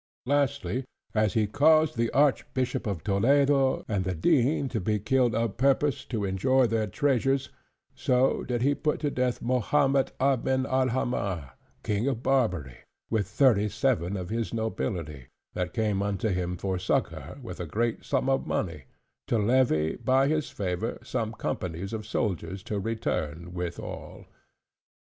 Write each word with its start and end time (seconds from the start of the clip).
Lastly, 0.25 0.83
as 1.13 1.35
he 1.35 1.45
caused 1.45 1.95
the 1.95 2.09
Archbishop 2.09 2.87
of 2.87 3.03
Toledo, 3.03 3.85
and 3.87 4.03
the 4.03 4.15
Dean 4.15 4.67
to 4.69 4.81
be 4.81 4.97
killed 4.97 5.35
of 5.35 5.57
purpose 5.57 6.05
to 6.05 6.25
enjoy 6.25 6.65
their 6.65 6.87
treasures; 6.87 7.49
so 7.93 8.43
did 8.43 8.63
he 8.63 8.73
put 8.73 8.99
to 9.01 9.11
death 9.11 9.43
Mahomet 9.43 10.11
Aben 10.19 10.65
Alhamar, 10.65 11.53
King 11.83 12.07
of 12.07 12.23
Barbary, 12.23 12.79
with 13.11 13.27
thirty 13.27 13.69
seven 13.69 14.17
of 14.17 14.29
his 14.31 14.55
nobility, 14.55 15.27
that 15.53 15.71
came 15.71 16.01
unto 16.01 16.29
him 16.29 16.57
for 16.57 16.79
succor, 16.79 17.37
with 17.39 17.59
a 17.59 17.67
great 17.67 18.03
sum 18.03 18.27
of 18.27 18.47
money, 18.47 18.85
to 19.27 19.37
levy 19.37 19.97
(by 19.97 20.27
his 20.27 20.49
favor) 20.49 20.97
some 21.03 21.31
companies 21.31 21.93
of 21.93 22.07
soldiers 22.07 22.63
to 22.63 22.79
return 22.79 23.53
withal. 23.53 24.25